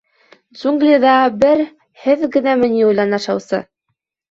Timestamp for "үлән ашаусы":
2.91-3.63